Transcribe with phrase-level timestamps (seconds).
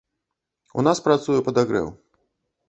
[0.81, 1.93] У нас працуе падагрэў.